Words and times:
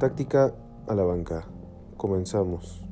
Táctica 0.00 0.54
a 0.88 0.94
la 0.94 1.02
banca. 1.02 1.46
Comenzamos. 1.98 2.82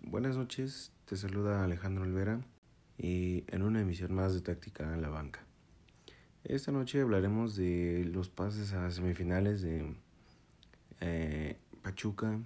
Buenas 0.00 0.38
noches, 0.38 0.90
te 1.04 1.18
saluda 1.18 1.62
Alejandro 1.62 2.04
Olvera 2.04 2.40
y 2.96 3.44
en 3.48 3.60
una 3.60 3.82
emisión 3.82 4.14
más 4.14 4.32
de 4.32 4.40
Táctica 4.40 4.90
a 4.90 4.96
la 4.96 5.10
banca. 5.10 5.44
Esta 6.44 6.72
noche 6.72 7.02
hablaremos 7.02 7.56
de 7.56 8.08
los 8.10 8.30
pases 8.30 8.72
a 8.72 8.90
semifinales 8.90 9.60
de 9.60 9.94
eh, 11.02 11.58
Pachuca, 11.82 12.40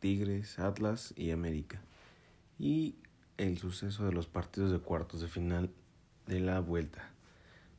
Tigres, 0.00 0.58
Atlas 0.58 1.12
y 1.14 1.32
América 1.32 1.82
y 2.58 2.96
el 3.36 3.58
suceso 3.58 4.06
de 4.06 4.12
los 4.12 4.28
partidos 4.28 4.72
de 4.72 4.78
cuartos 4.78 5.20
de 5.20 5.28
final 5.28 5.68
de 6.26 6.40
la 6.40 6.60
vuelta. 6.60 7.10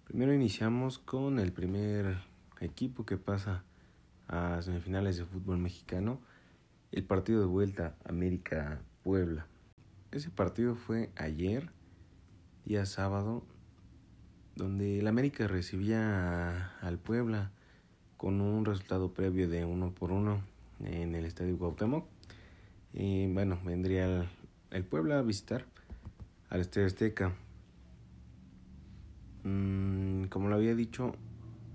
Primero 0.03 0.35
iniciamos 0.35 0.99
con 0.99 1.39
el 1.39 1.51
primer 1.51 2.31
equipo 2.63 3.05
que 3.05 3.17
pasa 3.17 3.63
a 4.27 4.61
semifinales 4.61 5.17
de 5.17 5.25
fútbol 5.25 5.57
mexicano, 5.57 6.19
el 6.91 7.03
partido 7.03 7.39
de 7.39 7.47
vuelta 7.47 7.95
América-Puebla. 8.05 9.47
Ese 10.11 10.29
partido 10.29 10.75
fue 10.75 11.11
ayer, 11.15 11.69
día 12.65 12.85
sábado, 12.85 13.43
donde 14.55 14.99
el 14.99 15.07
América 15.07 15.47
recibía 15.47 16.69
al 16.79 16.99
Puebla 16.99 17.51
con 18.17 18.41
un 18.41 18.63
resultado 18.63 19.13
previo 19.13 19.49
de 19.49 19.65
uno 19.65 19.93
por 19.93 20.11
uno 20.11 20.43
en 20.79 21.15
el 21.15 21.25
Estadio 21.25 21.57
Cuauhtémoc. 21.57 22.05
Y 22.93 23.31
bueno, 23.33 23.59
vendría 23.65 24.05
el, 24.05 24.29
el 24.71 24.83
Puebla 24.83 25.19
a 25.19 25.21
visitar 25.23 25.65
al 26.49 26.61
Estadio 26.61 26.87
Azteca. 26.87 27.33
Mm, 29.43 30.25
como 30.25 30.47
lo 30.47 30.55
había 30.55 30.75
dicho, 30.75 31.15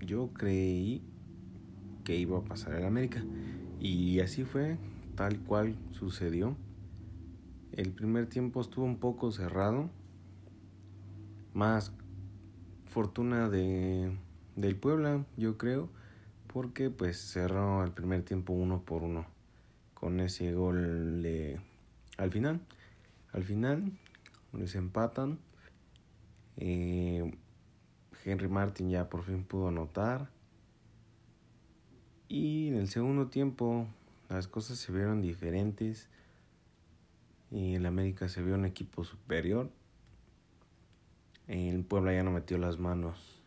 yo 0.05 0.29
creí 0.33 1.01
que 2.03 2.15
iba 2.15 2.39
a 2.39 2.43
pasar 2.43 2.75
el 2.75 2.85
América. 2.85 3.23
Y 3.79 4.19
así 4.19 4.43
fue, 4.43 4.77
tal 5.15 5.39
cual 5.39 5.75
sucedió. 5.91 6.55
El 7.71 7.91
primer 7.91 8.27
tiempo 8.27 8.61
estuvo 8.61 8.85
un 8.85 8.97
poco 8.97 9.31
cerrado. 9.31 9.89
Más 11.53 11.93
fortuna 12.85 13.49
de, 13.49 14.17
del 14.55 14.75
Puebla, 14.75 15.25
yo 15.37 15.57
creo. 15.57 15.89
Porque 16.47 16.89
pues 16.89 17.17
cerró 17.17 17.83
el 17.83 17.91
primer 17.91 18.23
tiempo 18.23 18.53
uno 18.53 18.81
por 18.81 19.03
uno. 19.03 19.25
Con 19.93 20.19
ese 20.19 20.53
gol 20.53 21.21
de, 21.21 21.59
al 22.17 22.31
final. 22.31 22.59
Al 23.31 23.43
final 23.43 23.91
les 24.53 24.75
empatan. 24.75 25.37
Eh, 26.57 27.31
Henry 28.25 28.47
Martin 28.47 28.89
ya 28.89 29.09
por 29.09 29.23
fin 29.23 29.43
pudo 29.43 29.69
anotar. 29.69 30.29
Y 32.27 32.67
en 32.67 32.75
el 32.75 32.87
segundo 32.89 33.27
tiempo 33.27 33.87
las 34.29 34.47
cosas 34.47 34.77
se 34.77 34.91
vieron 34.91 35.21
diferentes. 35.21 36.09
Y 37.51 37.75
en 37.75 37.85
América 37.85 38.29
se 38.29 38.43
vio 38.43 38.55
un 38.55 38.65
equipo 38.65 39.03
superior. 39.03 39.69
El 41.47 41.83
Puebla 41.83 42.13
ya 42.13 42.23
no 42.23 42.31
metió 42.31 42.57
las 42.59 42.77
manos. 42.77 43.41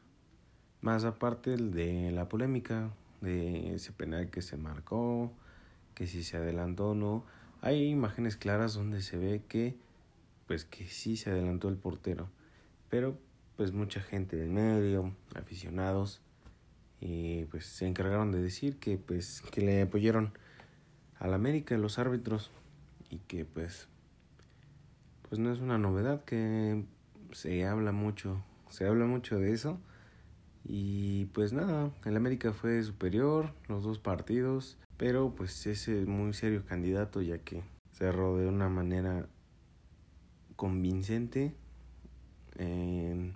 Más 0.81 1.05
aparte 1.05 1.57
de 1.57 2.11
la 2.11 2.29
polémica 2.29 2.91
de 3.21 3.75
ese 3.75 3.93
penal 3.93 4.31
que 4.31 4.43
se 4.43 4.57
marcó, 4.57 5.33
que 5.95 6.09
si 6.09 6.25
se 6.25 6.37
adelantó 6.37 6.91
o 6.91 6.95
no. 6.97 7.25
Hay 7.61 7.87
imágenes 7.87 8.37
claras 8.37 8.75
donde 8.75 9.03
se 9.03 9.17
ve 9.17 9.43
que 9.49 9.77
pues 10.49 10.65
que 10.65 10.89
sí 10.89 11.17
se 11.17 11.31
adelantó 11.31 11.69
el 11.69 11.77
portero. 11.77 12.29
Pero 12.91 13.17
pues 13.57 13.73
mucha 13.73 14.01
gente 14.01 14.37
del 14.37 14.51
medio, 14.51 15.15
aficionados, 15.35 16.21
y 17.01 17.45
pues 17.47 17.67
se 17.67 17.87
encargaron 17.87 18.31
de 18.31 18.41
decir 18.41 18.79
que 18.79 18.97
pues 18.97 19.43
que 19.51 19.61
le 19.61 19.83
apoyaron 19.83 20.33
al 21.19 21.35
América 21.35 21.77
los 21.77 21.99
árbitros 21.99 22.53
y 23.11 23.19
que 23.19 23.45
pues 23.45 23.89
pues 25.29 25.41
no 25.41 25.53
es 25.53 25.59
una 25.59 25.79
novedad 25.79 26.25
que 26.25 26.85
se 27.33 27.65
habla 27.67 27.91
mucho, 27.91 28.45
se 28.69 28.87
habla 28.87 29.07
mucho 29.07 29.39
de 29.39 29.53
eso. 29.53 29.81
Y 30.65 31.25
pues 31.27 31.53
nada, 31.53 31.91
el 32.05 32.17
América 32.17 32.53
fue 32.53 32.83
superior 32.83 33.53
los 33.67 33.83
dos 33.83 33.99
partidos, 33.99 34.79
pero 34.97 35.35
pues 35.35 35.67
es 35.67 35.89
muy 36.07 36.35
serio 36.35 36.65
candidato 36.65 37.21
ya 37.21 37.39
que 37.39 37.65
cerró 37.93 38.37
de 38.37 38.47
una 38.47 38.69
manera 38.69 39.27
convincente 40.55 41.55
en 42.57 43.35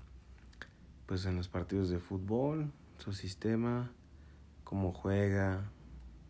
pues 1.07 1.25
en 1.27 1.37
los 1.37 1.49
partidos 1.49 1.89
de 1.89 1.99
fútbol, 1.99 2.73
su 2.99 3.13
sistema, 3.13 3.93
cómo 4.65 4.93
juega, 4.93 5.71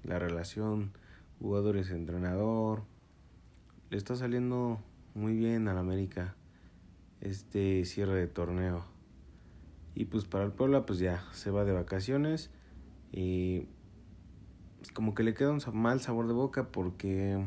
la 0.02 0.18
relación 0.18 0.92
jugadores-entrenador. 1.40 2.82
Le 3.90 3.96
está 3.96 4.16
saliendo 4.16 4.80
muy 5.14 5.34
bien 5.34 5.68
al 5.68 5.78
América 5.78 6.34
este 7.20 7.84
cierre 7.84 8.14
de 8.14 8.26
torneo. 8.26 8.84
Y 9.94 10.04
pues 10.06 10.26
para 10.26 10.44
el 10.44 10.52
Puebla 10.52 10.84
pues 10.84 10.98
ya 10.98 11.24
se 11.32 11.50
va 11.50 11.64
de 11.64 11.72
vacaciones 11.72 12.50
y 13.12 13.66
como 14.92 15.14
que 15.14 15.22
le 15.22 15.34
queda 15.34 15.52
un 15.52 15.60
mal 15.72 16.00
sabor 16.00 16.26
de 16.26 16.34
boca 16.34 16.70
porque 16.70 17.46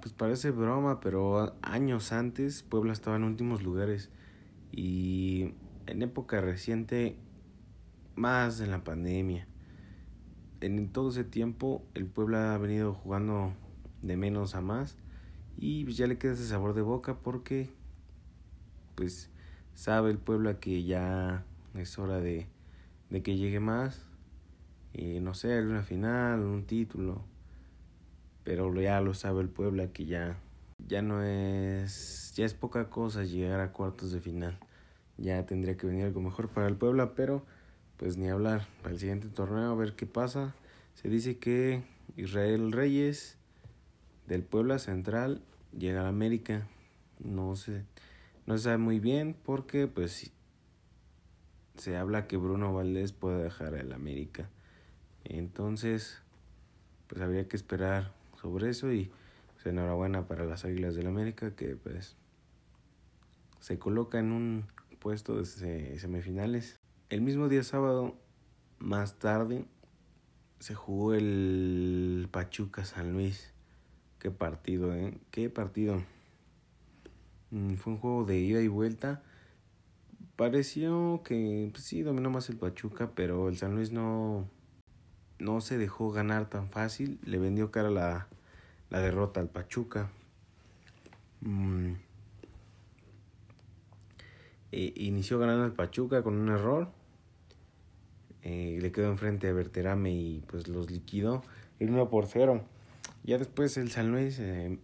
pues 0.00 0.14
parece 0.14 0.50
broma, 0.52 1.00
pero 1.00 1.56
años 1.62 2.12
antes 2.12 2.62
Puebla 2.62 2.92
estaba 2.92 3.16
en 3.16 3.24
últimos 3.24 3.62
lugares 3.62 4.10
y 4.72 5.54
en 5.86 6.02
época 6.02 6.40
reciente, 6.40 7.16
más 8.14 8.60
en 8.60 8.70
la 8.70 8.84
pandemia. 8.84 9.46
En 10.60 10.92
todo 10.92 11.10
ese 11.10 11.24
tiempo 11.24 11.84
el 11.94 12.06
Puebla 12.06 12.54
ha 12.54 12.58
venido 12.58 12.94
jugando 12.94 13.52
de 14.02 14.16
menos 14.16 14.54
a 14.54 14.60
más 14.60 14.96
y 15.56 15.84
pues 15.84 15.96
ya 15.96 16.06
le 16.06 16.18
queda 16.18 16.32
ese 16.32 16.46
sabor 16.46 16.74
de 16.74 16.82
boca 16.82 17.18
porque 17.18 17.70
pues 18.94 19.30
sabe 19.74 20.10
el 20.10 20.18
Puebla 20.18 20.60
que 20.60 20.84
ya 20.84 21.44
es 21.74 21.98
hora 21.98 22.20
de, 22.20 22.46
de 23.08 23.22
que 23.22 23.36
llegue 23.36 23.60
más 23.60 24.04
y 24.92 25.20
no 25.20 25.34
sé, 25.34 25.62
una 25.62 25.82
final, 25.82 26.40
un 26.40 26.64
título, 26.64 27.24
pero 28.44 28.74
ya 28.80 29.00
lo 29.00 29.14
sabe 29.14 29.40
el 29.40 29.48
Puebla 29.48 29.92
que 29.92 30.04
ya 30.04 30.38
ya 30.88 31.02
no 31.02 31.22
es 31.22 32.32
ya 32.34 32.44
es 32.44 32.54
poca 32.54 32.88
cosa 32.88 33.24
llegar 33.24 33.60
a 33.60 33.72
cuartos 33.72 34.12
de 34.12 34.20
final 34.20 34.58
ya 35.20 35.44
tendría 35.44 35.76
que 35.76 35.86
venir 35.86 36.06
algo 36.06 36.20
mejor 36.20 36.48
para 36.48 36.66
el 36.66 36.76
Puebla, 36.76 37.14
pero 37.14 37.44
pues 37.96 38.16
ni 38.16 38.28
hablar. 38.28 38.66
Para 38.82 38.94
el 38.94 38.98
siguiente 38.98 39.28
torneo 39.28 39.70
a 39.70 39.74
ver 39.74 39.94
qué 39.94 40.06
pasa. 40.06 40.54
Se 40.94 41.08
dice 41.08 41.38
que 41.38 41.82
Israel 42.16 42.72
Reyes 42.72 43.36
del 44.26 44.42
Puebla 44.42 44.78
Central 44.78 45.42
llega 45.78 46.02
a 46.02 46.08
América. 46.08 46.66
No 47.18 47.54
se, 47.56 47.84
no 48.46 48.56
se 48.56 48.64
sabe 48.64 48.78
muy 48.78 48.98
bien 48.98 49.36
porque 49.44 49.86
pues 49.86 50.32
se 51.76 51.96
habla 51.96 52.26
que 52.26 52.38
Bruno 52.38 52.72
Valdés 52.72 53.12
puede 53.12 53.42
dejar 53.42 53.74
el 53.74 53.92
América. 53.92 54.48
Entonces, 55.24 56.18
pues 57.08 57.20
habría 57.20 57.46
que 57.46 57.56
esperar 57.56 58.12
sobre 58.40 58.70
eso 58.70 58.90
y 58.90 59.10
pues, 59.54 59.66
enhorabuena 59.66 60.26
para 60.26 60.46
las 60.46 60.64
Águilas 60.64 60.94
del 60.94 61.06
América 61.06 61.54
que 61.54 61.76
pues 61.76 62.16
se 63.60 63.78
coloca 63.78 64.18
en 64.18 64.32
un 64.32 64.64
puesto 65.00 65.36
de 65.36 65.46
semifinales. 65.98 66.78
El 67.08 67.22
mismo 67.22 67.48
día 67.48 67.64
sábado, 67.64 68.14
más 68.78 69.18
tarde, 69.18 69.64
se 70.60 70.74
jugó 70.74 71.14
el 71.14 72.28
Pachuca 72.30 72.84
San 72.84 73.12
Luis. 73.12 73.52
Qué 74.20 74.30
partido, 74.30 74.94
¿eh? 74.94 75.18
Qué 75.30 75.48
partido. 75.48 76.02
Mm, 77.50 77.74
fue 77.74 77.94
un 77.94 77.98
juego 77.98 78.24
de 78.24 78.38
ida 78.38 78.60
y 78.60 78.68
vuelta. 78.68 79.22
Pareció 80.36 81.22
que 81.24 81.70
pues 81.72 81.84
sí 81.84 82.02
dominó 82.02 82.30
más 82.30 82.48
el 82.50 82.56
Pachuca, 82.56 83.10
pero 83.14 83.48
el 83.48 83.56
San 83.56 83.74
Luis 83.74 83.90
no, 83.90 84.48
no 85.38 85.60
se 85.62 85.78
dejó 85.78 86.12
ganar 86.12 86.48
tan 86.48 86.68
fácil. 86.68 87.18
Le 87.24 87.38
vendió 87.38 87.70
cara 87.70 87.90
la, 87.90 88.28
la 88.90 89.00
derrota 89.00 89.40
al 89.40 89.48
Pachuca. 89.48 90.10
Mm, 91.40 91.94
eh, 94.72 94.92
inició 94.96 95.38
ganando 95.38 95.64
el 95.64 95.72
Pachuca 95.72 96.22
con 96.22 96.34
un 96.34 96.48
error. 96.48 96.88
Eh, 98.42 98.78
le 98.80 98.92
quedó 98.92 99.08
enfrente 99.08 99.48
a 99.48 99.52
Berterame 99.52 100.12
y 100.12 100.42
pues 100.46 100.68
los 100.68 100.90
liquidó. 100.90 101.42
El 101.78 101.90
1 101.90 102.08
por 102.08 102.26
0. 102.26 102.62
Ya 103.24 103.38
después 103.38 103.76
el 103.76 103.90
San 103.90 104.12
Luis 104.12 104.38
eh, 104.38 104.78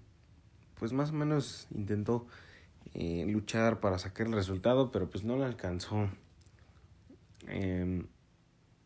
pues 0.78 0.92
más 0.92 1.10
o 1.10 1.14
menos 1.14 1.68
intentó 1.74 2.26
luchar 2.94 3.80
para 3.80 3.98
sacar 3.98 4.26
el 4.26 4.32
resultado, 4.32 4.90
pero 4.90 5.10
pues 5.10 5.22
no 5.22 5.36
le 5.36 5.44
alcanzó. 5.44 6.08
Em, 7.46 8.06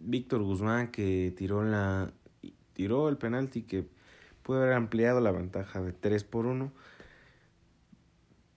Víctor 0.01 0.43
Guzmán 0.43 0.91
que 0.91 1.33
tiró 1.37 1.63
la 1.63 2.13
tiró 2.73 3.09
el 3.09 3.19
penalti 3.19 3.63
que 3.63 3.87
pudo 4.43 4.63
haber 4.63 4.73
ampliado 4.73 5.21
la 5.21 5.31
ventaja 5.31 5.81
de 5.81 5.93
3 5.93 6.25
por 6.25 6.47
1, 6.47 6.73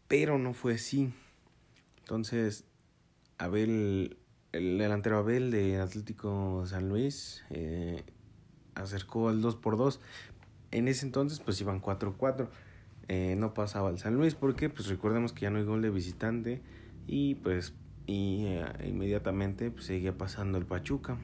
pero 0.08 0.40
no 0.40 0.54
fue 0.54 0.76
así. 0.76 1.14
Entonces, 2.04 2.66
Abel 3.38 4.18
el 4.54 4.78
delantero 4.78 5.18
Abel 5.18 5.50
de 5.50 5.80
Atlético 5.80 6.64
San 6.68 6.88
Luis 6.88 7.44
eh, 7.50 8.04
acercó 8.76 9.30
al 9.30 9.42
2 9.42 9.56
por 9.56 9.78
2 9.78 10.00
En 10.70 10.88
ese 10.88 11.08
entonces 11.08 11.40
pues 11.40 11.60
iban 11.60 11.82
4-4. 11.82 12.50
Eh, 13.10 13.36
no 13.36 13.54
pasaba 13.54 13.90
el 13.90 13.98
San 13.98 14.16
Luis 14.16 14.36
porque 14.36 14.70
pues 14.70 14.88
recordemos 14.88 15.34
que 15.34 15.42
ya 15.42 15.50
no 15.50 15.58
hay 15.58 15.66
gol 15.66 15.82
de 15.82 15.90
visitante 15.90 16.62
y 17.08 17.36
pues 17.36 17.74
y 18.06 18.46
eh, 18.46 18.66
inmediatamente 18.88 19.72
pues, 19.72 19.86
seguía 19.86 20.18
pasando 20.18 20.58
el 20.58 20.66
Pachuca. 20.66 21.18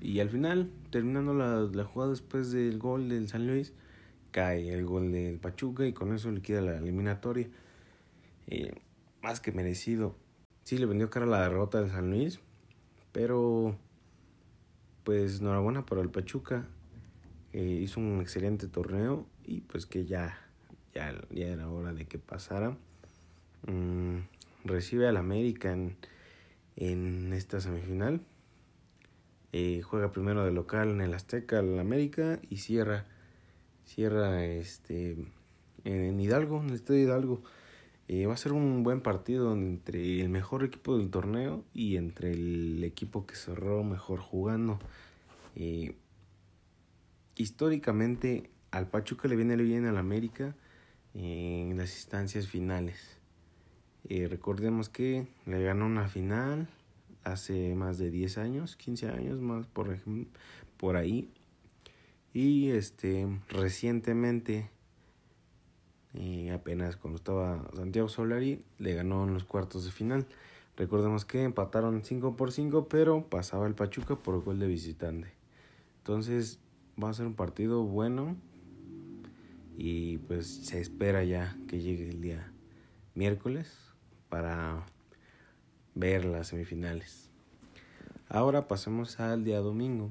Y 0.00 0.18
al 0.20 0.30
final, 0.30 0.70
terminando 0.90 1.34
la, 1.34 1.60
la 1.60 1.84
jugada 1.84 2.10
después 2.10 2.50
del 2.52 2.78
gol 2.78 3.08
del 3.10 3.28
San 3.28 3.46
Luis, 3.46 3.74
cae 4.30 4.72
el 4.72 4.86
gol 4.86 5.12
del 5.12 5.38
Pachuca 5.38 5.86
y 5.86 5.92
con 5.92 6.12
eso 6.14 6.30
liquida 6.30 6.62
la 6.62 6.78
eliminatoria. 6.78 7.48
Eh, 8.46 8.72
más 9.22 9.40
que 9.40 9.52
merecido. 9.52 10.16
Sí 10.64 10.78
le 10.78 10.86
vendió 10.86 11.10
cara 11.10 11.26
la 11.26 11.42
derrota 11.42 11.80
del 11.80 11.90
San 11.90 12.10
Luis, 12.10 12.40
pero 13.12 13.76
pues 15.04 15.40
enhorabuena 15.40 15.86
para 15.86 16.00
el 16.02 16.10
Pachuca. 16.10 16.66
Hizo 17.52 18.00
un 18.00 18.20
excelente 18.20 18.68
torneo 18.68 19.26
y 19.44 19.62
pues 19.62 19.86
que 19.86 20.04
ya, 20.04 20.38
ya, 20.94 21.12
ya 21.30 21.46
era 21.46 21.68
hora 21.68 21.92
de 21.92 22.06
que 22.06 22.18
pasara. 22.18 22.76
Mm, 23.66 24.18
recibe 24.64 25.08
al 25.08 25.16
América 25.16 25.72
en, 25.72 25.96
en 26.76 27.32
esta 27.32 27.60
semifinal. 27.60 28.20
Eh, 29.52 29.82
juega 29.82 30.12
primero 30.12 30.44
de 30.44 30.52
local 30.52 30.90
en 30.90 31.00
el 31.00 31.12
Azteca 31.12 31.58
al 31.58 31.78
América 31.80 32.38
y 32.48 32.58
cierra 32.58 33.06
cierra 33.84 34.44
este 34.44 35.16
en 35.84 36.20
Hidalgo, 36.20 36.60
en 36.60 36.68
el 36.68 36.74
estadio 36.74 37.02
Hidalgo. 37.02 37.42
Eh, 38.12 38.26
va 38.26 38.34
a 38.34 38.36
ser 38.36 38.52
un 38.52 38.82
buen 38.82 39.02
partido 39.02 39.52
entre 39.52 40.20
el 40.20 40.30
mejor 40.30 40.64
equipo 40.64 40.98
del 40.98 41.10
torneo 41.10 41.64
y 41.72 41.96
entre 41.96 42.32
el 42.32 42.82
equipo 42.82 43.24
que 43.24 43.36
cerró 43.36 43.84
mejor 43.84 44.18
jugando. 44.18 44.80
Eh, 45.54 45.94
históricamente 47.36 48.50
al 48.72 48.88
Pachuca 48.88 49.28
le 49.28 49.36
viene 49.36 49.54
bien 49.54 49.86
al 49.86 49.96
América 49.96 50.56
en 51.14 51.76
las 51.76 51.94
instancias 51.94 52.48
finales. 52.48 53.20
Eh, 54.08 54.26
recordemos 54.26 54.88
que 54.88 55.28
le 55.46 55.62
ganó 55.62 55.86
una 55.86 56.08
final 56.08 56.66
hace 57.22 57.76
más 57.76 57.96
de 57.98 58.10
10 58.10 58.38
años, 58.38 58.74
15 58.74 59.08
años 59.08 59.40
más 59.40 59.68
por, 59.68 59.96
por 60.78 60.96
ahí. 60.96 61.30
Y 62.34 62.70
este 62.70 63.28
recientemente, 63.50 64.68
eh, 66.14 66.50
apenas 66.52 66.96
cuando 66.96 67.16
estaba 67.16 67.68
Santiago 67.74 68.08
Solari, 68.08 68.62
le 68.78 68.94
ganó 68.94 69.24
en 69.24 69.34
los 69.34 69.44
cuartos 69.44 69.84
de 69.84 69.90
final. 69.90 70.26
Recordemos 70.76 71.24
que 71.24 71.42
empataron 71.42 72.04
5 72.04 72.36
por 72.36 72.52
5, 72.52 72.88
pero 72.88 73.28
pasaba 73.28 73.66
el 73.66 73.74
Pachuca 73.74 74.16
por 74.16 74.42
gol 74.42 74.58
de 74.58 74.66
visitante. 74.66 75.32
Entonces 75.98 76.58
va 77.02 77.10
a 77.10 77.14
ser 77.14 77.26
un 77.26 77.34
partido 77.34 77.84
bueno 77.84 78.36
y 79.76 80.18
pues 80.18 80.46
se 80.46 80.80
espera 80.80 81.24
ya 81.24 81.56
que 81.68 81.80
llegue 81.80 82.08
el 82.08 82.20
día 82.20 82.52
miércoles 83.14 83.74
para 84.28 84.84
ver 85.94 86.24
las 86.24 86.48
semifinales. 86.48 87.30
Ahora 88.28 88.68
pasemos 88.68 89.20
al 89.20 89.44
día 89.44 89.58
domingo. 89.60 90.10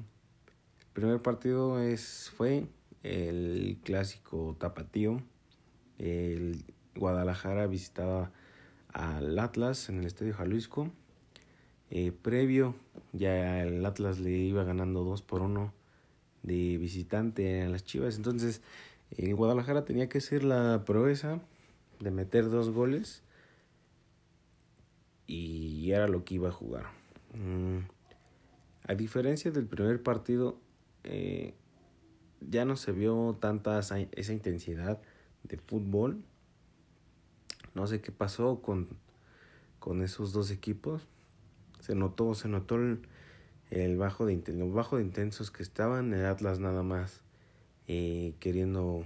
El 0.80 0.86
primer 0.92 1.22
partido 1.22 1.80
es, 1.80 2.30
fue 2.36 2.66
el 3.02 3.78
clásico 3.82 4.56
tapatío. 4.58 5.22
El 6.00 6.64
Guadalajara 6.96 7.66
visitaba 7.66 8.32
al 8.92 9.38
Atlas 9.38 9.88
en 9.88 10.00
el 10.00 10.06
Estadio 10.06 10.34
Jalisco. 10.34 10.90
Eh, 11.90 12.12
previo, 12.12 12.74
ya 13.12 13.62
el 13.62 13.84
Atlas 13.84 14.18
le 14.18 14.30
iba 14.30 14.64
ganando 14.64 15.04
2 15.04 15.22
por 15.22 15.42
1 15.42 15.72
de 16.42 16.78
visitante 16.78 17.62
a 17.62 17.68
las 17.68 17.84
Chivas. 17.84 18.16
Entonces, 18.16 18.62
el 19.16 19.34
Guadalajara 19.34 19.84
tenía 19.84 20.08
que 20.08 20.20
ser 20.20 20.42
la 20.42 20.84
proeza 20.84 21.40
de 21.98 22.10
meter 22.10 22.48
dos 22.48 22.70
goles 22.70 23.22
y 25.26 25.92
era 25.92 26.08
lo 26.08 26.24
que 26.24 26.34
iba 26.34 26.48
a 26.48 26.52
jugar. 26.52 26.86
Mm, 27.34 27.80
a 28.86 28.94
diferencia 28.94 29.50
del 29.50 29.66
primer 29.66 30.02
partido, 30.02 30.58
eh, 31.04 31.54
ya 32.40 32.64
no 32.64 32.76
se 32.76 32.92
vio 32.92 33.36
tanta 33.40 33.78
esa, 33.78 34.00
intensidad 34.32 35.00
de 35.44 35.56
fútbol. 35.56 36.22
No 37.74 37.86
sé 37.86 38.00
qué 38.00 38.12
pasó 38.12 38.60
con, 38.62 38.88
con 39.78 40.02
esos 40.02 40.32
dos 40.32 40.50
equipos. 40.50 41.06
Se 41.80 41.94
notó, 41.94 42.34
se 42.34 42.48
notó 42.48 42.76
el, 43.70 43.96
bajo 43.96 44.26
de 44.26 44.36
bajo 44.72 44.96
de 44.96 45.02
intensos 45.02 45.50
que 45.50 45.62
estaban, 45.62 46.12
el 46.12 46.26
Atlas 46.26 46.58
nada 46.60 46.82
más 46.82 47.22
eh, 47.86 48.34
queriendo 48.38 49.04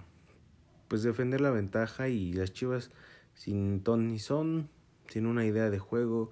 pues 0.88 1.02
defender 1.02 1.40
la 1.40 1.50
ventaja 1.50 2.08
y 2.08 2.32
las 2.32 2.52
Chivas 2.52 2.90
sin 3.34 3.80
ton 3.82 4.08
ni 4.08 4.18
son 4.18 4.68
sin 5.08 5.26
una 5.26 5.44
idea 5.44 5.70
de 5.70 5.78
juego. 5.78 6.30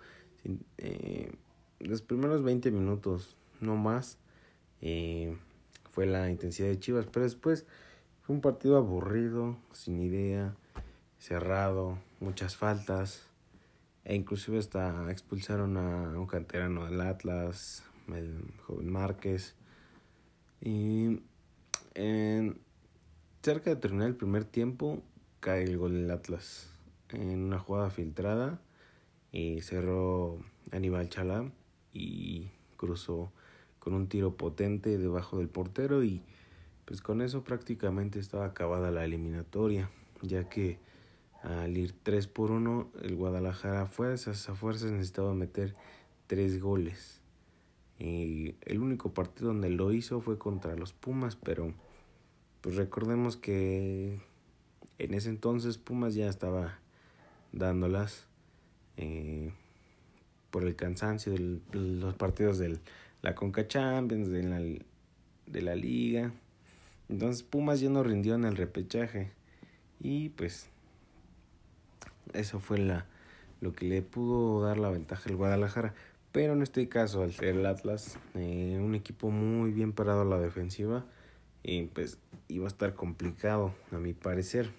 Eh, 0.78 1.32
los 1.78 2.02
primeros 2.02 2.42
20 2.42 2.70
minutos, 2.70 3.36
no 3.60 3.76
más, 3.76 4.18
eh, 4.80 5.36
fue 5.90 6.06
la 6.06 6.30
intensidad 6.30 6.68
de 6.68 6.78
Chivas, 6.78 7.06
pero 7.10 7.24
después 7.24 7.66
fue 8.22 8.36
un 8.36 8.40
partido 8.40 8.76
aburrido, 8.76 9.56
sin 9.72 10.00
idea, 10.00 10.54
cerrado, 11.18 11.98
muchas 12.20 12.56
faltas, 12.56 13.28
e 14.04 14.14
inclusive 14.14 14.58
hasta 14.58 15.10
expulsaron 15.10 15.76
a 15.76 16.18
un 16.18 16.26
canterano 16.26 16.86
del 16.86 17.00
Atlas, 17.00 17.84
el 18.08 18.54
joven 18.66 18.90
Márquez. 18.90 19.54
Y 20.60 21.20
en, 21.94 22.58
cerca 23.42 23.70
de 23.70 23.76
terminar 23.76 24.08
el 24.08 24.16
primer 24.16 24.44
tiempo, 24.44 25.02
cae 25.40 25.64
el 25.64 25.76
gol 25.76 25.94
del 25.94 26.10
Atlas 26.10 26.70
en 27.10 27.42
una 27.42 27.58
jugada 27.58 27.90
filtrada 27.90 28.60
y 29.32 29.60
cerró 29.60 30.38
Aníbal 30.70 31.08
Chalá 31.08 31.50
y 31.92 32.50
cruzó 32.76 33.32
con 33.78 33.94
un 33.94 34.08
tiro 34.08 34.36
potente 34.36 34.96
debajo 34.96 35.38
del 35.38 35.48
portero 35.48 36.04
y 36.04 36.22
pues 36.84 37.00
con 37.00 37.22
eso 37.22 37.44
prácticamente 37.44 38.18
estaba 38.18 38.46
acabada 38.46 38.90
la 38.90 39.04
eliminatoria 39.04 39.90
ya 40.20 40.48
que 40.48 40.78
al 41.42 41.76
ir 41.76 41.94
3 42.02 42.26
por 42.28 42.50
1 42.50 42.90
el 43.02 43.16
Guadalajara 43.16 43.86
fuerzas 43.86 44.48
a 44.48 44.54
fuerzas 44.54 44.92
necesitaba 44.92 45.34
meter 45.34 45.74
tres 46.26 46.60
goles 46.60 47.20
y 47.98 48.56
el 48.62 48.80
único 48.80 49.12
partido 49.12 49.48
donde 49.48 49.70
lo 49.70 49.92
hizo 49.92 50.20
fue 50.20 50.38
contra 50.38 50.76
los 50.76 50.92
Pumas 50.92 51.36
pero 51.36 51.74
pues 52.60 52.76
recordemos 52.76 53.36
que 53.36 54.20
en 54.98 55.14
ese 55.14 55.28
entonces 55.28 55.78
Pumas 55.78 56.14
ya 56.14 56.28
estaba 56.28 56.78
dándolas 57.52 58.26
eh, 58.96 59.52
por 60.50 60.64
el 60.64 60.76
cansancio 60.76 61.32
de 61.32 61.60
los 61.72 62.14
partidos 62.14 62.58
de 62.58 62.78
la 63.22 63.34
Conca 63.34 63.66
Champions, 63.66 64.28
de 64.28 64.42
la, 64.42 64.58
de 64.58 65.62
la 65.62 65.74
liga. 65.74 66.32
Entonces 67.12 67.42
Pumas 67.42 67.80
ya 67.80 67.90
no 67.90 68.02
rindió 68.02 68.34
en 68.34 68.44
el 68.44 68.56
repechaje 68.56 69.30
y 70.00 70.30
pues 70.30 70.70
eso 72.32 72.58
fue 72.58 72.78
la, 72.78 73.06
lo 73.60 73.74
que 73.74 73.84
le 73.84 74.02
pudo 74.02 74.64
dar 74.64 74.78
la 74.78 74.90
ventaja 74.90 75.28
al 75.28 75.36
Guadalajara. 75.36 75.94
Pero 76.32 76.54
en 76.54 76.62
este 76.62 76.88
caso, 76.88 77.22
al 77.22 77.32
ser 77.32 77.56
el 77.56 77.66
Atlas, 77.66 78.18
eh, 78.34 78.80
un 78.82 78.94
equipo 78.94 79.30
muy 79.30 79.70
bien 79.70 79.92
parado 79.92 80.22
a 80.22 80.24
la 80.24 80.40
defensiva, 80.40 81.04
y 81.62 81.82
pues 81.84 82.16
iba 82.48 82.64
a 82.64 82.68
estar 82.68 82.94
complicado 82.94 83.74
a 83.92 83.98
mi 83.98 84.14
parecer 84.14 84.70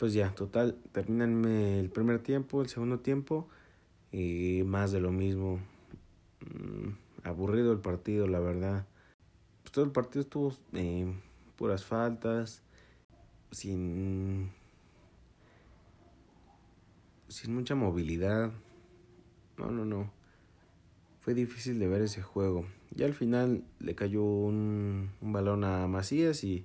pues 0.00 0.14
ya, 0.14 0.34
total, 0.34 0.78
terminan 0.92 1.44
el 1.44 1.90
primer 1.90 2.20
tiempo, 2.20 2.62
el 2.62 2.70
segundo 2.70 3.00
tiempo, 3.00 3.46
y 4.10 4.62
más 4.64 4.92
de 4.92 5.00
lo 5.00 5.12
mismo. 5.12 5.60
Mm, 6.40 6.92
aburrido 7.22 7.70
el 7.70 7.80
partido, 7.80 8.26
la 8.26 8.40
verdad. 8.40 8.86
Pues 9.70 9.76
todo 9.76 9.84
el 9.84 9.92
partido 9.92 10.22
estuvo 10.22 10.52
eh, 10.72 11.14
puras 11.54 11.84
faltas, 11.84 12.60
sin, 13.52 14.50
sin 17.28 17.54
mucha 17.54 17.76
movilidad. 17.76 18.50
No, 19.58 19.70
no, 19.70 19.84
no. 19.84 20.10
Fue 21.20 21.34
difícil 21.34 21.78
de 21.78 21.86
ver 21.86 22.02
ese 22.02 22.20
juego. 22.20 22.66
Ya 22.96 23.06
al 23.06 23.14
final 23.14 23.62
le 23.78 23.94
cayó 23.94 24.24
un, 24.24 25.10
un 25.20 25.32
balón 25.32 25.62
a 25.62 25.86
Macías 25.86 26.42
y 26.42 26.64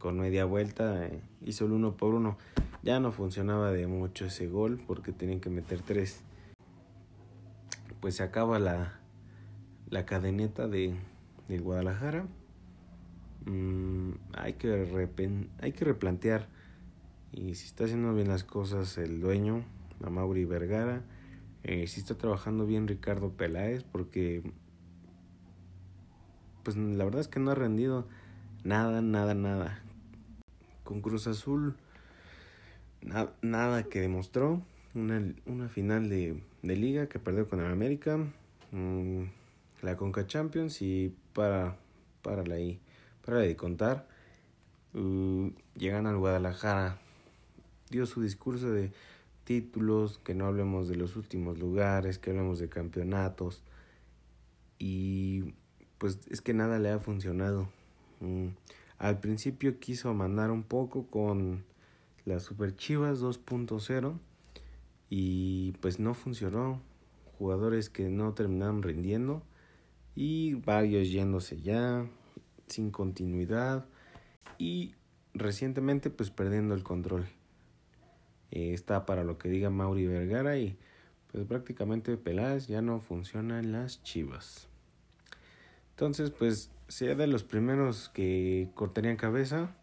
con 0.00 0.18
media 0.18 0.44
vuelta 0.44 1.06
eh, 1.06 1.20
hizo 1.44 1.66
el 1.66 1.70
uno 1.70 1.96
por 1.96 2.14
uno. 2.14 2.36
Ya 2.82 2.98
no 2.98 3.12
funcionaba 3.12 3.70
de 3.70 3.86
mucho 3.86 4.24
ese 4.24 4.48
gol 4.48 4.82
porque 4.88 5.12
tenían 5.12 5.38
que 5.38 5.50
meter 5.50 5.82
tres. 5.82 6.22
Pues 8.00 8.16
se 8.16 8.24
acaba 8.24 8.58
la, 8.58 8.98
la 9.88 10.04
cadeneta 10.04 10.66
de, 10.66 10.96
del 11.48 11.62
Guadalajara. 11.62 12.26
Mm, 13.46 14.12
hay, 14.34 14.54
que 14.54 15.08
hay 15.60 15.72
que 15.72 15.84
replantear. 15.84 16.48
Y 17.32 17.54
si 17.54 17.66
está 17.66 17.84
haciendo 17.84 18.14
bien 18.14 18.28
las 18.28 18.44
cosas 18.44 18.96
el 18.98 19.20
dueño, 19.20 19.64
a 20.02 20.10
Mauri 20.10 20.44
Vergara, 20.44 21.02
Eh, 21.66 21.86
sí 21.86 22.00
está 22.00 22.14
trabajando 22.18 22.66
bien 22.66 22.86
Ricardo 22.86 23.30
Peláez 23.32 23.84
porque 23.84 24.42
pues 26.62 26.76
la 26.76 27.04
verdad 27.04 27.22
es 27.22 27.28
que 27.28 27.40
no 27.40 27.50
ha 27.52 27.54
rendido 27.54 28.06
nada, 28.64 29.00
nada, 29.00 29.32
nada. 29.32 29.82
Con 30.84 31.00
Cruz 31.00 31.26
Azul 31.26 31.74
nada 33.42 33.84
que 33.84 34.00
demostró. 34.00 34.62
Una, 34.94 35.34
una 35.46 35.68
final 35.68 36.08
de, 36.08 36.40
de, 36.62 36.76
liga 36.76 37.08
que 37.08 37.18
perdió 37.18 37.48
con 37.48 37.60
el 37.60 37.70
América. 37.70 38.18
Mm, 38.70 39.24
la 39.84 39.96
Conca 39.96 40.26
Champions 40.26 40.80
y 40.80 41.14
para, 41.34 41.76
para, 42.22 42.42
la, 42.44 42.56
para 43.24 43.38
de 43.38 43.54
contar. 43.54 44.08
Uh, 44.94 45.50
llegan 45.76 46.06
al 46.06 46.16
Guadalajara. 46.16 46.98
Dio 47.90 48.06
su 48.06 48.22
discurso 48.22 48.70
de 48.70 48.92
títulos, 49.44 50.18
que 50.18 50.34
no 50.34 50.46
hablemos 50.46 50.88
de 50.88 50.96
los 50.96 51.16
últimos 51.16 51.58
lugares, 51.58 52.18
que 52.18 52.30
hablemos 52.30 52.58
de 52.58 52.68
campeonatos. 52.68 53.62
Y 54.78 55.54
pues 55.98 56.18
es 56.30 56.40
que 56.40 56.54
nada 56.54 56.78
le 56.78 56.90
ha 56.90 56.98
funcionado. 56.98 57.68
Mm, 58.20 58.48
al 58.98 59.20
principio 59.20 59.78
quiso 59.80 60.14
mandar 60.14 60.50
un 60.50 60.62
poco 60.62 61.06
con 61.08 61.62
las 62.24 62.44
Super 62.44 62.74
Chivas 62.74 63.20
2.0 63.20 64.18
y 65.10 65.72
pues 65.80 66.00
no 66.00 66.14
funcionó. 66.14 66.80
Jugadores 67.38 67.90
que 67.90 68.08
no 68.08 68.32
terminaron 68.32 68.82
rindiendo 68.82 69.42
y 70.14 70.54
varios 70.54 71.10
yéndose 71.10 71.60
ya 71.60 72.06
sin 72.66 72.90
continuidad 72.90 73.86
y 74.58 74.94
recientemente 75.34 76.10
pues 76.10 76.30
perdiendo 76.30 76.74
el 76.74 76.82
control. 76.82 77.26
Eh, 78.50 78.72
está 78.72 79.04
para 79.06 79.24
lo 79.24 79.38
que 79.38 79.48
diga 79.48 79.70
Mauri 79.70 80.06
Vergara 80.06 80.56
y 80.58 80.76
pues 81.32 81.44
prácticamente 81.46 82.16
Peláez 82.16 82.68
ya 82.68 82.80
no 82.82 83.00
funciona 83.00 83.58
en 83.58 83.72
las 83.72 84.02
Chivas. 84.02 84.68
Entonces 85.90 86.30
pues 86.30 86.70
sea 86.88 87.14
de 87.14 87.26
los 87.26 87.42
primeros 87.42 88.08
que 88.10 88.70
cortarían 88.74 89.16
cabeza 89.16 89.74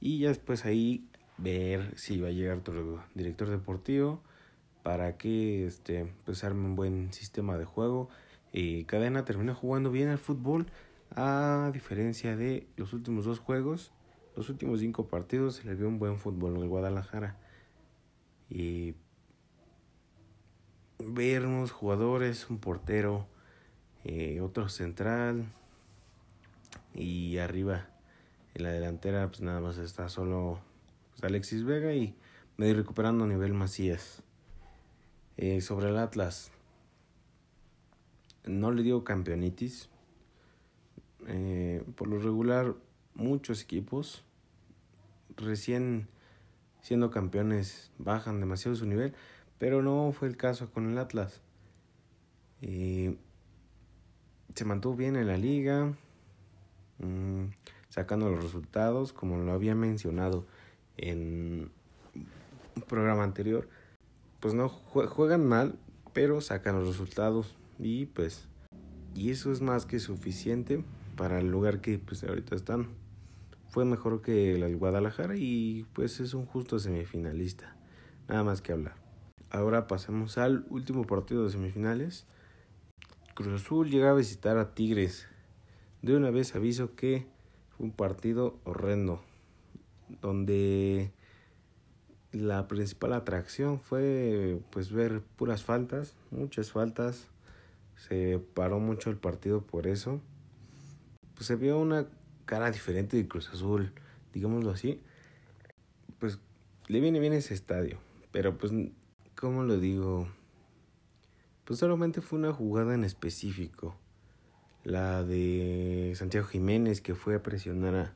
y 0.00 0.20
ya 0.20 0.28
después 0.28 0.64
ahí 0.64 1.08
ver 1.38 1.96
si 1.98 2.20
va 2.20 2.28
a 2.28 2.32
llegar 2.32 2.58
otro 2.58 3.02
director 3.14 3.48
deportivo 3.48 4.22
para 4.82 5.16
que 5.16 5.66
este 5.66 6.12
pues 6.24 6.42
arme 6.44 6.64
un 6.64 6.76
buen 6.76 7.12
sistema 7.12 7.58
de 7.58 7.64
juego 7.64 8.08
y 8.56 8.84
Cadena 8.84 9.24
terminó 9.24 9.54
jugando 9.54 9.90
bien 9.90 10.08
al 10.08 10.18
fútbol 10.18 10.66
a 11.14 11.70
diferencia 11.72 12.36
de 12.36 12.66
los 12.76 12.92
últimos 12.94 13.26
dos 13.26 13.38
juegos 13.38 13.92
los 14.34 14.48
últimos 14.48 14.80
cinco 14.80 15.08
partidos 15.08 15.56
se 15.56 15.64
le 15.64 15.74
vio 15.74 15.86
un 15.86 15.98
buen 15.98 16.18
fútbol 16.18 16.56
en 16.56 16.68
Guadalajara 16.68 17.36
y 18.48 18.94
ver 20.98 21.44
jugadores 21.70 22.48
un 22.48 22.58
portero 22.58 23.26
eh, 24.04 24.40
otro 24.40 24.70
central 24.70 25.52
y 26.94 27.36
arriba 27.36 27.90
en 28.54 28.62
la 28.62 28.70
delantera 28.70 29.28
pues 29.28 29.42
nada 29.42 29.60
más 29.60 29.76
está 29.76 30.08
solo 30.08 30.60
pues, 31.10 31.24
Alexis 31.24 31.62
Vega 31.62 31.92
y 31.92 32.16
me 32.56 32.72
recuperando 32.72 33.24
a 33.24 33.26
nivel 33.26 33.52
Macías. 33.52 34.22
Eh, 35.36 35.60
sobre 35.60 35.90
el 35.90 35.98
Atlas, 35.98 36.50
no 38.46 38.70
le 38.70 38.82
dio 38.82 39.04
campeonitis. 39.04 39.88
Eh, 41.26 41.82
por 41.96 42.08
lo 42.08 42.18
regular, 42.18 42.74
muchos 43.14 43.62
equipos 43.62 44.24
recién 45.36 46.08
siendo 46.80 47.10
campeones 47.10 47.90
bajan 47.98 48.40
demasiado 48.40 48.76
su 48.76 48.86
nivel, 48.86 49.14
pero 49.58 49.82
no 49.82 50.12
fue 50.12 50.28
el 50.28 50.36
caso 50.36 50.70
con 50.70 50.90
el 50.90 50.98
Atlas. 50.98 51.40
Eh, 52.62 53.16
se 54.54 54.64
mantuvo 54.64 54.94
bien 54.94 55.16
en 55.16 55.26
la 55.26 55.36
liga, 55.36 55.94
mm, 56.98 57.46
sacando 57.88 58.30
los 58.30 58.42
resultados, 58.42 59.12
como 59.12 59.36
lo 59.38 59.52
había 59.52 59.74
mencionado 59.74 60.46
en 60.96 61.70
un 62.76 62.82
programa 62.82 63.24
anterior, 63.24 63.68
pues 64.40 64.54
no 64.54 64.68
juegan 64.68 65.46
mal, 65.46 65.78
pero 66.12 66.40
sacan 66.40 66.78
los 66.78 66.88
resultados 66.88 67.56
y 67.78 68.06
pues 68.06 68.48
y 69.16 69.30
eso 69.30 69.50
es 69.50 69.62
más 69.62 69.86
que 69.86 69.98
suficiente 69.98 70.84
para 71.16 71.40
el 71.40 71.50
lugar 71.50 71.80
que 71.80 71.98
pues 71.98 72.22
ahorita 72.22 72.54
están. 72.54 72.88
Fue 73.70 73.84
mejor 73.84 74.20
que 74.20 74.54
el 74.54 74.76
Guadalajara 74.76 75.36
y 75.36 75.86
pues 75.94 76.20
es 76.20 76.34
un 76.34 76.44
justo 76.44 76.78
semifinalista. 76.78 77.74
Nada 78.28 78.44
más 78.44 78.60
que 78.60 78.72
hablar. 78.72 78.94
Ahora 79.50 79.86
pasemos 79.86 80.36
al 80.36 80.66
último 80.68 81.04
partido 81.04 81.44
de 81.44 81.50
semifinales. 81.50 82.26
Cruz 83.34 83.62
Azul 83.62 83.90
llega 83.90 84.10
a 84.10 84.14
visitar 84.14 84.58
a 84.58 84.74
Tigres. 84.74 85.26
De 86.02 86.14
una 86.14 86.30
vez 86.30 86.54
aviso 86.54 86.94
que 86.94 87.26
fue 87.70 87.86
un 87.86 87.92
partido 87.92 88.58
horrendo 88.64 89.22
donde 90.20 91.10
la 92.32 92.68
principal 92.68 93.14
atracción 93.14 93.80
fue 93.80 94.60
pues 94.70 94.92
ver 94.92 95.22
puras 95.36 95.64
faltas, 95.64 96.14
muchas 96.30 96.72
faltas. 96.72 97.28
Se 97.96 98.38
paró 98.54 98.78
mucho 98.78 99.10
el 99.10 99.16
partido 99.16 99.62
por 99.62 99.86
eso. 99.86 100.20
Pues 101.34 101.46
se 101.46 101.56
vio 101.56 101.78
una 101.78 102.06
cara 102.44 102.70
diferente 102.70 103.16
de 103.16 103.26
Cruz 103.26 103.48
Azul, 103.48 103.92
digámoslo 104.32 104.70
así. 104.70 105.00
Pues 106.18 106.38
le 106.86 107.00
viene 107.00 107.18
bien 107.18 107.32
ese 107.32 107.54
estadio, 107.54 107.98
pero 108.30 108.56
pues 108.56 108.72
¿cómo 109.34 109.64
lo 109.64 109.78
digo? 109.78 110.28
Pues 111.64 111.80
solamente 111.80 112.20
fue 112.20 112.38
una 112.38 112.52
jugada 112.52 112.94
en 112.94 113.04
específico. 113.04 113.96
La 114.84 115.24
de 115.24 116.12
Santiago 116.14 116.46
Jiménez 116.46 117.00
que 117.00 117.16
fue 117.16 117.34
a 117.34 117.42
presionar 117.42 117.94
a, 117.96 118.14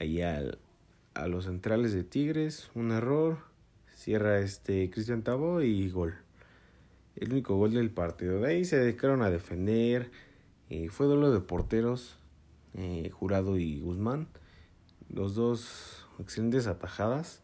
ahí 0.00 0.20
a 0.22 1.28
los 1.28 1.44
centrales 1.44 1.92
de 1.92 2.02
Tigres, 2.02 2.70
un 2.74 2.90
error, 2.90 3.38
cierra 3.94 4.40
este 4.40 4.90
Cristian 4.90 5.22
Tabo 5.22 5.62
y 5.62 5.88
gol. 5.90 6.21
El 7.16 7.32
único 7.32 7.56
gol 7.56 7.74
del 7.74 7.90
partido. 7.90 8.40
De 8.40 8.48
ahí 8.48 8.64
se 8.64 8.78
dedicaron 8.78 9.22
a 9.22 9.30
defender. 9.30 10.10
Eh, 10.70 10.88
fue 10.88 11.06
duelo 11.06 11.30
de 11.30 11.40
porteros, 11.40 12.16
eh, 12.74 13.10
Jurado 13.10 13.58
y 13.58 13.80
Guzmán. 13.80 14.28
Los 15.08 15.34
dos 15.34 16.06
excelentes 16.18 16.66
atajadas. 16.66 17.42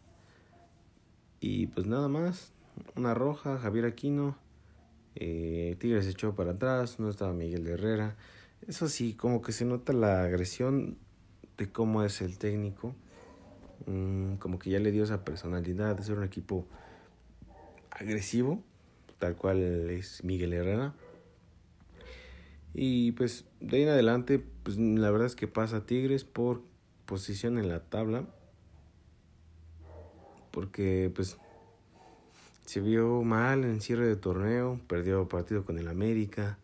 Y 1.40 1.66
pues 1.68 1.86
nada 1.86 2.08
más. 2.08 2.52
Una 2.96 3.14
roja, 3.14 3.58
Javier 3.58 3.84
Aquino. 3.84 4.36
Eh, 5.14 5.76
Tigres 5.80 6.06
echó 6.06 6.34
para 6.34 6.52
atrás, 6.52 7.00
no 7.00 7.08
estaba 7.10 7.32
Miguel 7.32 7.66
Herrera. 7.66 8.16
Eso 8.66 8.88
sí, 8.88 9.14
como 9.14 9.42
que 9.42 9.52
se 9.52 9.64
nota 9.64 9.92
la 9.92 10.22
agresión 10.22 10.96
de 11.56 11.70
cómo 11.70 12.04
es 12.04 12.20
el 12.20 12.38
técnico. 12.38 12.94
Mm, 13.86 14.34
como 14.36 14.58
que 14.58 14.70
ya 14.70 14.78
le 14.78 14.90
dio 14.92 15.04
esa 15.04 15.24
personalidad 15.24 15.96
de 15.96 16.02
ser 16.02 16.18
un 16.18 16.24
equipo 16.24 16.66
agresivo, 17.90 18.62
tal 19.18 19.36
cual 19.36 19.58
es 19.90 20.24
Miguel 20.24 20.52
Herrera. 20.52 20.94
Y 22.74 23.12
pues 23.12 23.44
de 23.60 23.76
ahí 23.76 23.82
en 23.82 23.88
adelante, 23.88 24.44
pues 24.62 24.78
la 24.78 25.10
verdad 25.10 25.26
es 25.26 25.34
que 25.34 25.48
pasa 25.48 25.86
Tigres 25.86 26.24
por 26.24 26.62
posición 27.06 27.58
en 27.58 27.68
la 27.68 27.80
tabla. 27.80 28.26
Porque 30.50 31.10
pues 31.14 31.36
se 32.64 32.80
vio 32.80 33.22
mal 33.22 33.64
en 33.64 33.80
cierre 33.80 34.06
de 34.06 34.16
torneo, 34.16 34.80
perdió 34.86 35.28
partido 35.28 35.64
con 35.64 35.78
el 35.78 35.88
América, 35.88 36.58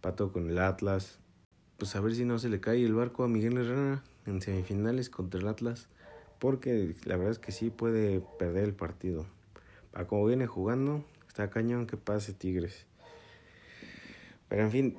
pató 0.00 0.32
con 0.32 0.50
el 0.50 0.58
Atlas. 0.58 1.18
Pues 1.78 1.94
a 1.96 2.00
ver 2.00 2.14
si 2.14 2.24
no 2.24 2.38
se 2.38 2.48
le 2.48 2.60
cae 2.60 2.84
el 2.84 2.94
barco 2.94 3.24
a 3.24 3.28
Miguel 3.28 3.56
Herrera 3.58 4.02
en 4.26 4.40
semifinales 4.40 5.10
contra 5.10 5.40
el 5.40 5.48
Atlas 5.48 5.88
porque 6.40 6.96
la 7.04 7.16
verdad 7.16 7.32
es 7.32 7.38
que 7.38 7.52
sí 7.52 7.70
puede 7.70 8.20
perder 8.38 8.64
el 8.64 8.74
partido. 8.74 9.26
Para 9.92 10.08
como 10.08 10.26
viene 10.26 10.46
jugando, 10.46 11.04
está 11.30 11.48
cañón 11.48 11.86
que 11.86 11.96
pase 11.96 12.32
Tigres. 12.32 12.86
Pero 14.48 14.62
en 14.62 14.70
fin, 14.72 14.96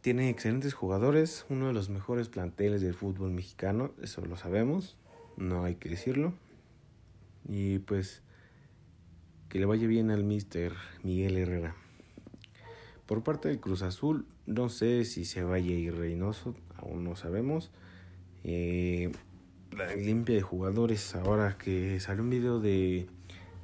tiene 0.00 0.30
excelentes 0.30 0.72
jugadores, 0.72 1.44
uno 1.50 1.66
de 1.66 1.74
los 1.74 1.90
mejores 1.90 2.30
planteles 2.30 2.80
del 2.80 2.94
fútbol 2.94 3.32
mexicano, 3.32 3.92
eso 4.02 4.24
lo 4.24 4.38
sabemos, 4.38 4.96
no 5.36 5.62
hay 5.62 5.74
que 5.74 5.90
decirlo. 5.90 6.32
Y 7.46 7.80
pues 7.80 8.22
que 9.50 9.58
le 9.58 9.66
vaya 9.66 9.86
bien 9.86 10.10
al 10.10 10.24
mister 10.24 10.72
Miguel 11.02 11.36
Herrera. 11.36 11.76
Por 13.04 13.22
parte 13.22 13.48
del 13.48 13.60
Cruz 13.60 13.82
Azul, 13.82 14.24
no 14.46 14.70
sé 14.70 15.04
si 15.04 15.26
se 15.26 15.44
vaya 15.44 15.70
a 15.70 15.78
ir 15.78 15.94
Reynoso, 15.94 16.54
aún 16.78 17.04
no 17.04 17.14
sabemos. 17.14 17.70
Eh, 18.42 19.12
la 19.76 19.94
limpia 19.94 20.34
de 20.34 20.40
jugadores. 20.40 21.14
Ahora 21.14 21.58
que 21.58 22.00
salió 22.00 22.22
un 22.22 22.30
video 22.30 22.58
de 22.58 23.06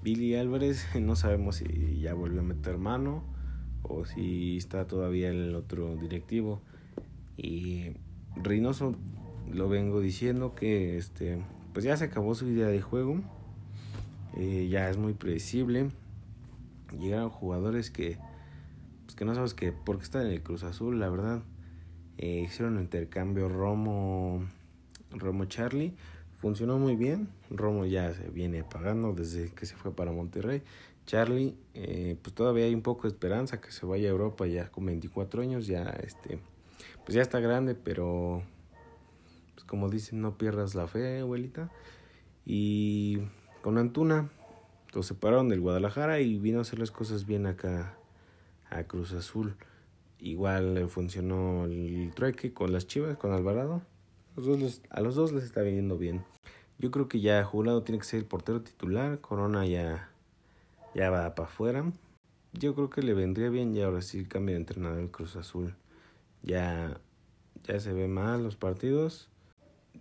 Billy 0.03 0.35
Álvarez, 0.35 0.87
no 1.01 1.17
sabemos 1.17 1.57
si 1.57 2.01
ya 2.01 2.15
volvió 2.15 2.41
a 2.41 2.45
meter 2.45 2.79
mano 2.79 3.23
o 3.83 4.05
si 4.05 4.57
está 4.57 4.87
todavía 4.87 5.31
el 5.31 5.55
otro 5.55 5.97
directivo. 5.97 6.63
Y 7.37 7.93
Reynoso 8.37 8.97
lo 9.53 9.69
vengo 9.69 10.01
diciendo 10.01 10.55
que 10.55 10.97
este 10.97 11.43
pues 11.73 11.85
ya 11.85 11.97
se 11.97 12.05
acabó 12.05 12.35
su 12.35 12.49
idea 12.49 12.67
de 12.67 12.81
juego. 12.81 13.21
Eh, 14.37 14.69
ya 14.71 14.91
es 14.91 14.97
muy 14.97 15.15
predecible. 15.15 15.91
llegaron 16.99 17.31
jugadores 17.31 17.91
que, 17.91 18.19
pues 19.05 19.15
que 19.15 19.25
no 19.25 19.35
sabes 19.35 19.55
que 19.55 19.73
por 19.73 19.99
qué 19.99 20.05
están 20.05 20.27
en 20.27 20.33
el 20.33 20.43
Cruz 20.43 20.65
Azul, 20.65 20.99
la 20.99 21.09
verdad. 21.09 21.43
Eh, 22.19 22.43
hicieron 22.47 22.79
intercambio 22.79 23.49
Romo, 23.49 24.45
Romo 25.11 25.45
Charlie, 25.47 25.95
funcionó 26.41 26.79
muy 26.79 26.97
bien. 26.97 27.29
Romo 27.51 27.85
ya 27.85 28.13
se 28.15 28.29
viene 28.31 28.65
pagando 28.65 29.13
desde 29.13 29.51
que 29.53 29.67
se 29.67 29.77
fue 29.77 29.95
para 29.95 30.11
Monterrey. 30.13 30.63
Charlie, 31.07 31.57
eh, 31.75 32.17
pues 32.23 32.35
todavía 32.35 32.65
hay 32.65 32.75
un 32.75 32.83
poco 32.83 33.03
de 33.03 33.09
esperanza 33.09 33.61
que 33.61 33.73
se 33.73 33.85
vaya 33.87 34.09
a 34.09 34.13
Europa 34.13 34.47
ya 34.47 34.71
con 34.71 34.87
24 34.87 35.43
años, 35.43 35.67
ya 35.67 35.83
este, 36.05 36.39
pues 37.05 37.15
ya 37.15 37.23
está 37.23 37.41
grande, 37.41 37.75
pero 37.75 38.43
pues 39.55 39.65
como 39.65 39.89
dicen, 39.89 40.21
no 40.21 40.39
pierdas 40.39 40.75
la 40.75 40.87
fe, 40.87 41.21
abuelita. 41.21 41.71
Y 42.47 43.19
con 43.63 43.77
Antuna, 43.79 44.31
los 44.95 45.07
separaron 45.07 45.49
del 45.49 45.61
Guadalajara 45.61 46.21
y 46.21 46.39
vino 46.39 46.59
a 46.59 46.63
hacer 46.63 46.79
las 46.79 46.91
cosas 46.91 47.27
bien 47.27 47.47
acá 47.47 47.97
a 48.71 48.85
Cruz 48.85 49.13
Azul. 49.13 49.57
Igual 50.19 50.89
funcionó 50.89 51.65
el 51.65 52.13
trueque 52.15 52.53
con 52.53 52.73
las 52.73 52.87
Chivas, 52.87 53.17
con 53.17 53.33
Alvarado. 53.33 53.83
Los 54.37 54.47
dos 54.47 54.81
a 54.91 55.01
los 55.01 55.15
dos 55.15 55.33
les 55.33 55.45
está 55.45 55.63
viniendo 55.63 55.99
bien. 55.99 56.25
Yo 56.79 56.91
creo 56.91 57.09
que 57.09 57.21
ya 57.21 57.45
Jurado 57.45 57.83
tiene 57.83 57.99
que 57.99 58.07
ser 58.07 58.27
portero 58.27 58.63
titular. 58.63 59.21
Corona 59.21 59.67
ya, 59.67 60.11
ya 60.95 61.11
va 61.11 61.35
para 61.35 61.49
afuera. 61.49 61.93
Yo 62.53 62.75
creo 62.75 62.91
que 62.91 63.03
le 63.03 63.15
vendría 63.15 63.51
bien 63.51 63.75
ya 63.75 63.87
ahora 63.87 64.03
sí 64.03 64.25
cambio 64.25 64.55
de 64.55 64.61
entrenador 64.61 64.99
el 64.99 65.11
Cruz 65.11 65.37
Azul. 65.37 65.75
Ya, 66.43 67.01
ya 67.65 67.79
se 67.81 67.93
ve 67.93 68.09
mal 68.09 68.43
los 68.43 68.57
partidos. 68.57 69.29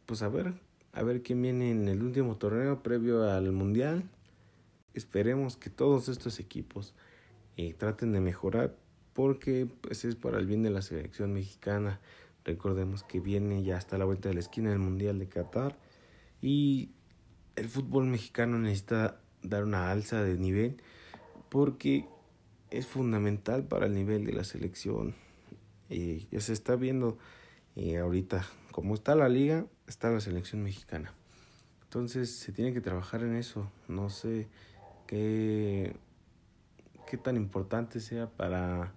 Pues 0.05 0.21
a 0.21 0.29
ver, 0.29 0.53
a 0.93 1.03
ver 1.03 1.21
quién 1.21 1.41
viene 1.41 1.71
en 1.71 1.87
el 1.87 2.01
último 2.01 2.37
torneo 2.37 2.81
previo 2.81 3.29
al 3.29 3.51
Mundial. 3.51 4.03
Esperemos 4.93 5.57
que 5.57 5.69
todos 5.69 6.07
estos 6.07 6.39
equipos 6.39 6.93
eh, 7.57 7.73
traten 7.73 8.13
de 8.13 8.21
mejorar 8.21 8.75
porque 9.13 9.67
pues, 9.81 10.05
es 10.05 10.15
para 10.15 10.39
el 10.39 10.45
bien 10.45 10.63
de 10.63 10.69
la 10.69 10.81
selección 10.81 11.33
mexicana. 11.33 11.99
Recordemos 12.49 13.03
que 13.03 13.19
viene 13.19 13.61
ya 13.61 13.77
hasta 13.77 13.99
la 13.99 14.05
vuelta 14.05 14.27
de 14.27 14.33
la 14.33 14.39
esquina 14.39 14.73
el 14.73 14.79
Mundial 14.79 15.19
de 15.19 15.29
Qatar 15.29 15.77
y 16.41 16.89
el 17.55 17.69
fútbol 17.69 18.05
mexicano 18.05 18.57
necesita 18.57 19.21
dar 19.43 19.63
una 19.63 19.91
alza 19.91 20.23
de 20.23 20.35
nivel 20.39 20.81
porque 21.49 22.07
es 22.71 22.87
fundamental 22.87 23.65
para 23.65 23.85
el 23.85 23.93
nivel 23.93 24.25
de 24.25 24.33
la 24.33 24.43
selección. 24.43 25.13
y 25.91 26.27
ya 26.31 26.39
se 26.39 26.53
está 26.53 26.75
viendo 26.75 27.19
ahorita 28.01 28.43
como 28.71 28.95
está 28.95 29.13
la 29.13 29.29
liga, 29.29 29.67
está 29.85 30.09
la 30.09 30.19
selección 30.19 30.63
mexicana. 30.63 31.13
Entonces 31.83 32.35
se 32.35 32.51
tiene 32.51 32.73
que 32.73 32.81
trabajar 32.81 33.21
en 33.21 33.35
eso. 33.35 33.71
No 33.87 34.09
sé 34.09 34.47
qué, 35.05 35.95
qué 37.05 37.17
tan 37.17 37.35
importante 37.35 37.99
sea 37.99 38.27
para 38.27 38.91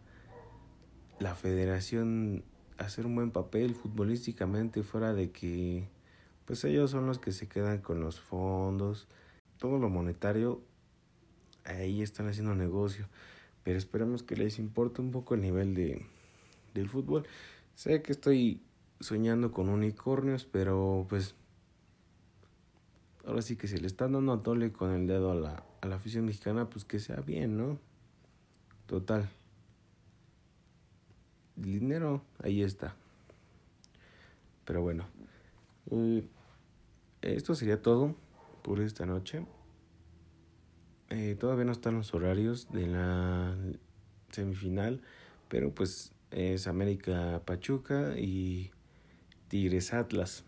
la 1.18 1.34
federación 1.34 2.44
hacer 2.78 3.06
un 3.06 3.14
buen 3.14 3.30
papel 3.30 3.74
futbolísticamente 3.74 4.82
fuera 4.82 5.12
de 5.14 5.30
que 5.30 5.88
pues 6.44 6.64
ellos 6.64 6.90
son 6.90 7.06
los 7.06 7.18
que 7.18 7.32
se 7.32 7.48
quedan 7.48 7.78
con 7.78 8.00
los 8.00 8.20
fondos, 8.20 9.06
todo 9.58 9.78
lo 9.78 9.88
monetario, 9.88 10.60
ahí 11.64 12.02
están 12.02 12.28
haciendo 12.28 12.54
negocio, 12.54 13.06
pero 13.62 13.78
esperemos 13.78 14.22
que 14.22 14.36
les 14.36 14.58
importe 14.58 15.00
un 15.00 15.10
poco 15.12 15.34
el 15.34 15.40
nivel 15.40 15.74
de, 15.74 16.04
del 16.74 16.88
fútbol. 16.88 17.26
Sé 17.74 18.02
que 18.02 18.12
estoy 18.12 18.60
soñando 19.00 19.52
con 19.52 19.68
unicornios, 19.68 20.44
pero 20.44 21.06
pues 21.08 21.34
ahora 23.24 23.42
sí 23.42 23.56
que 23.56 23.68
si 23.68 23.76
le 23.78 23.86
están 23.86 24.12
dando 24.12 24.32
a 24.32 24.42
tole 24.42 24.72
con 24.72 24.90
el 24.92 25.06
dedo 25.06 25.30
a 25.30 25.34
la, 25.34 25.64
a 25.80 25.86
la 25.86 25.96
afición 25.96 26.24
mexicana, 26.24 26.68
pues 26.68 26.84
que 26.84 26.98
sea 26.98 27.20
bien, 27.20 27.56
¿no? 27.56 27.78
Total. 28.86 29.30
El 31.62 31.72
dinero, 31.72 32.22
ahí 32.42 32.62
está. 32.62 32.96
Pero 34.64 34.82
bueno. 34.82 35.06
Eh, 35.90 36.24
esto 37.22 37.54
sería 37.54 37.80
todo 37.80 38.16
por 38.62 38.80
esta 38.80 39.06
noche. 39.06 39.46
Eh, 41.10 41.36
todavía 41.38 41.64
no 41.64 41.72
están 41.72 41.94
los 41.94 42.14
horarios 42.14 42.72
de 42.72 42.86
la 42.86 43.54
semifinal, 44.30 45.02
pero 45.48 45.72
pues 45.74 46.12
es 46.30 46.66
América 46.66 47.42
Pachuca 47.44 48.18
y 48.18 48.70
Tigres 49.48 49.92
Atlas. 49.92 50.44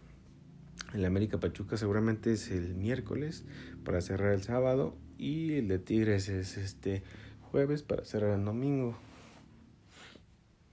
El 0.95 1.05
América 1.05 1.39
Pachuca 1.39 1.77
seguramente 1.77 2.33
es 2.33 2.51
el 2.51 2.75
miércoles 2.75 3.45
para 3.85 4.01
cerrar 4.01 4.33
el 4.33 4.43
sábado 4.43 4.97
y 5.19 5.53
el 5.55 5.69
de 5.69 5.79
Tigres 5.79 6.29
es 6.29 6.57
este 6.57 7.03
jueves 7.51 7.83
para 7.83 8.05
cerrar 8.05 8.39
el 8.39 8.45
domingo. 8.45 8.97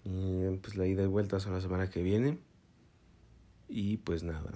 Y 0.03 0.57
pues 0.57 0.75
la 0.75 0.87
ida 0.87 1.03
y 1.03 1.07
vuelta 1.07 1.39
son 1.39 1.53
la 1.53 1.61
semana 1.61 1.89
que 1.89 2.01
viene. 2.01 2.39
Y 3.67 3.97
pues 3.97 4.23
nada. 4.23 4.51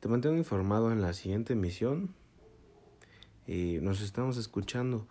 Te 0.00 0.08
mantengo 0.08 0.36
informado 0.36 0.92
en 0.92 1.00
la 1.00 1.12
siguiente 1.12 1.54
emisión. 1.54 2.14
Eh, 3.46 3.80
nos 3.82 4.00
estamos 4.00 4.36
escuchando. 4.36 5.06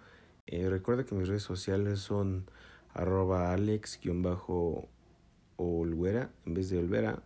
Eh, 0.45 0.69
recuerda 0.69 1.05
que 1.05 1.15
mis 1.15 1.27
redes 1.27 1.43
sociales 1.43 1.99
son 1.99 2.49
arroba 2.93 3.53
alex-olvera 3.53 6.31
en 6.45 6.53
vez 6.53 6.69
de 6.69 6.77
olvera, 6.77 7.23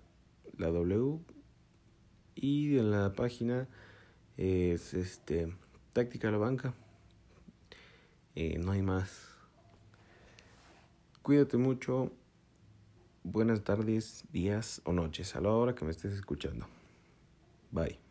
la 0.57 0.67
W. 0.67 1.19
Y 2.35 2.77
en 2.77 2.91
la 2.91 3.13
página 3.13 3.67
es 4.37 4.93
este 4.93 5.53
táctica 5.93 6.31
la 6.31 6.37
banca. 6.37 6.73
Eh, 8.35 8.57
no 8.57 8.71
hay 8.71 8.81
más. 8.81 9.27
Cuídate 11.21 11.57
mucho 11.57 12.11
buenas 13.23 13.63
tardes, 13.63 14.25
días 14.31 14.81
o 14.85 14.93
noches 14.93 15.35
a 15.35 15.41
la 15.41 15.51
hora 15.51 15.75
que 15.75 15.85
me 15.85 15.91
estés 15.91 16.13
escuchando. 16.13 16.67
Bye. 17.71 18.10